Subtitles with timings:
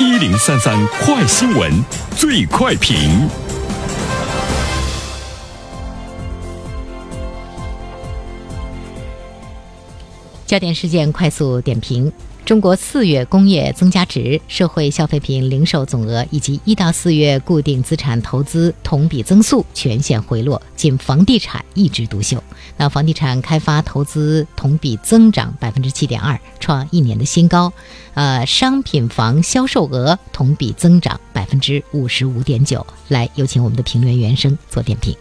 [0.00, 1.84] 一零三三快新闻，
[2.16, 3.28] 最快评。
[10.48, 12.10] 焦点事件快速点评：
[12.46, 22.42] 中国四月工业增加值、社会消费品零售总额以及一到四月固定资产投资同比增速全线回落，仅房地产一枝独秀。
[22.78, 27.70] 那房地产开发投资同比增长百分之七点二，创一年的新高。
[28.14, 32.86] 呃，商品房销售额同比增长百分之五十五点九。
[33.08, 35.14] 来，有请我们的评论员生做点评。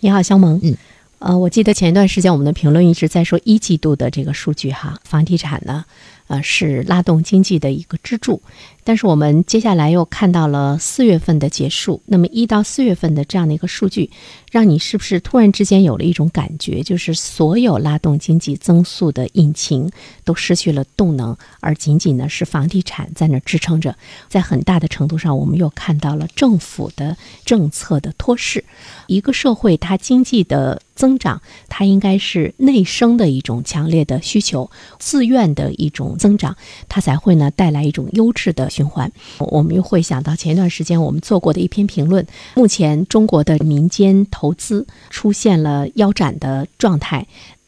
[0.00, 0.60] 你好，肖萌。
[0.62, 0.76] 嗯。
[1.18, 5.84] 呃，我记得前一段时间我们的评论一直在说一季度的这个数据哈，房地产呢，
[6.26, 8.42] 呃，是拉动经济的一个支柱。
[8.86, 14.08] 但是我们接下来又看到了四月份的结束，那么一到四月份的这样的一个数据，
[14.52, 19.90] 让你是不是突然之间有了一种感觉，就是所有拉动经济增速的引擎
[20.22, 23.96] 都失去了动能，而仅仅呢是房地产在那支撑着。
[24.28, 28.64] 在很大的程度上，我们又看到了政府的政策的托市。
[29.08, 36.56] 一个社会它经济的增长，它应该是内生的一种强烈的需求，自愿的一种增长，
[36.88, 38.70] 它才会呢带来一种优质的。
[38.76, 42.26] 循环，我们又会想到前一段时间我们做过的一篇评论。
[42.54, 47.26] 目前中国的民间投资出现了腰斩的状态。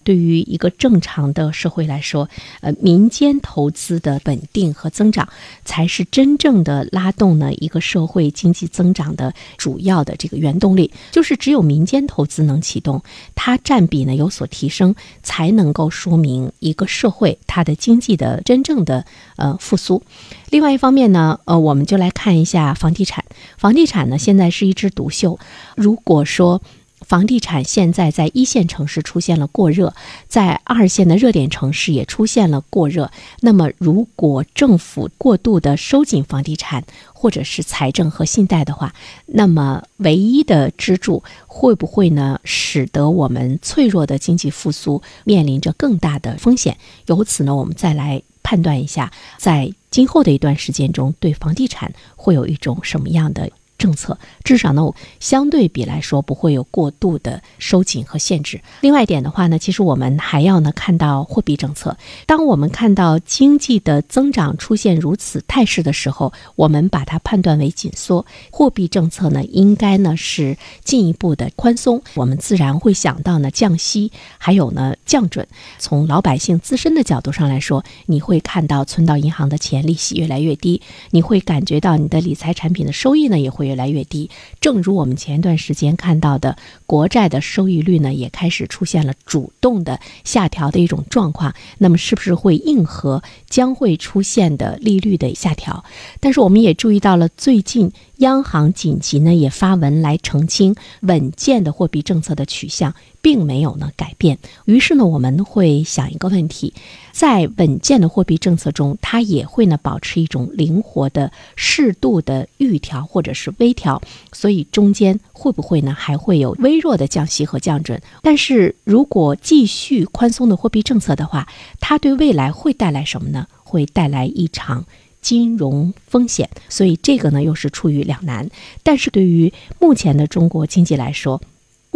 [0.08, 2.30] 对于一个正常的社会来说，
[2.62, 5.28] 呃，民间投资的稳定和增长，
[5.66, 10.90] 才是真正的拉动呢一个社会经济增长的主要的这个原动力。
[11.10, 13.02] 就是只有民间投资能启动，
[13.34, 19.04] 它占比呢有所提升，才能够说明一个社会它的经济的真正的
[19.36, 20.02] 呃复苏。
[20.48, 23.22] 另外一方面呢，呃，我们就来看一下房地产。
[23.58, 25.38] 房地产呢现在是一枝独秀。
[25.76, 26.62] 如果说
[27.06, 29.94] 房地产现在在一线城市出现了过热，
[30.28, 33.10] 在二线的热点城市也出现了过热。
[33.40, 38.94] 那么，如果政府过度的收紧房地产或者是财政和信贷的话，
[39.26, 42.40] 那么唯一的支柱会不会呢？
[42.44, 46.76] 使得我们脆弱的经济复苏面临着更大的风险？
[47.06, 53.50] 由此呢，我们再来判断一下，在今后的一段时间中，对房地产会有一种什么样的？
[53.78, 54.82] 政策至少呢，
[55.20, 58.60] 相对比来说不会有过度的收紧和限制。
[58.80, 61.96] 另外一点的话呢，其实我们还要呢看到货币政策。
[62.26, 72.02] 当我们看到经济的增长出现如此态势的时候，我们把它判断为紧缩，货币政策呢应该呢是进一步的宽松。
[72.14, 75.46] 我们自然会想到呢降息，还有呢降准。
[75.78, 83.67] 从老百姓自身的角度上来说，你会看到存到银行的钱利息越来越低，你会感觉到你的理财产品的收益呢也会。
[83.68, 84.30] 越来越低，
[84.60, 86.56] 正如我们前一段时间看到的，
[86.86, 91.54] 国债的收益率呢也开始出现了主动的下调的一种状况。
[91.76, 95.84] 那么，是不是会应和将会出现的利率的下调？
[96.18, 97.92] 但是，我们也注意到了最近。
[98.18, 102.92] 央行紧急呢也发文来澄清，稳健的货币政策的取向
[103.22, 104.38] 并没有呢改变。
[104.64, 106.74] 于是呢，我们会想一个问题，
[107.12, 114.00] 在稳健的货币政策中，它也会呢保持一种灵活的、适度的预调或者是微调。
[114.32, 118.00] 所以中间会不会呢还会有微弱的降息和降准？
[118.22, 121.46] 但是如果继续宽松的货币政策的话，
[121.78, 123.46] 它对未来会带来什么呢？
[123.62, 124.84] 会带来一场。
[125.20, 128.48] 金融风险，所以这个呢又是处于两难。
[128.84, 131.42] 但是对于目前的中国经济来说，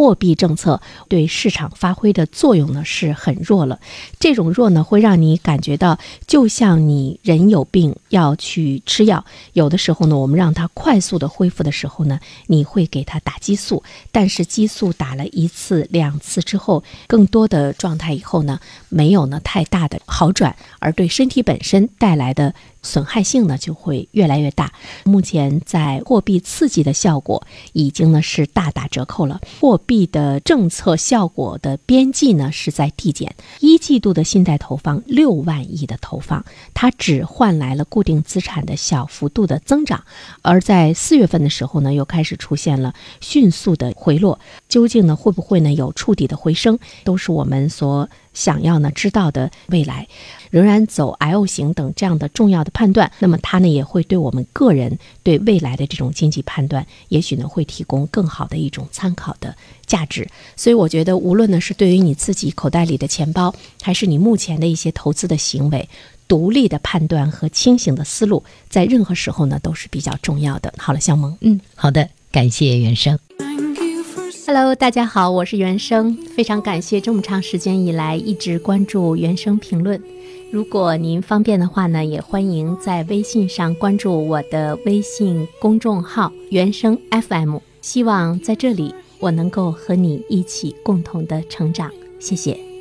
[0.03, 3.79] 货币政策对市场发挥的作用呢是很弱了，
[4.19, 5.97] 这种弱呢会让你感觉到，
[6.27, 13.81] 就像你人有病要去吃药，有的时候呢我们让它快速的恢复的时候呢，你会给它打激素，
[14.11, 18.59] 但是激素打了一次两次之后，更多的状态以后呢，
[18.89, 22.53] 没有呢太大的好转，而对身体本身带来的。
[22.83, 24.71] 损害性呢就会越来越大。
[25.05, 33.35] 目前在货币刺激的效果已经呢是大打折扣了，货币的政策效果的边际呢是在递减。
[33.59, 40.03] 一季度的信贷投放六万亿的投放，它只换来了固定资产的小幅度的增长，
[40.41, 44.39] 而在四月份的时候呢又开始出现了迅速的回落。
[44.67, 48.09] 究竟呢会不会呢有触底的回升，都是我们所。
[48.33, 50.07] 想要呢知道的未来，
[50.49, 60.27] 仍然走 L 型等这样的重要的判断，那么它呢也会对我们个人对未来的这种经济判断，也许呢会提供更好的一种参考的价值。
[60.55, 65.87] 所以我觉得，无论呢是对于你自己口袋里的钱包，还是你目前的一些投资的行为，
[66.27, 70.73] 独立的判断和清醒的思路，在任何时候呢都是比较重要的。
[70.77, 73.17] 好了，向萌，嗯，好的，感谢袁生。
[74.45, 80.01] Hello，大家好，我是原生，非常感谢这么长时间以来一直关注原生评论。
[80.51, 87.59] 如果您方便的话呢，也欢迎在微信上关注我的微信公众号“原生 FM”。
[87.81, 91.89] 希望在这里我能够和你一起共同的成长。
[92.19, 92.72] 谢谢。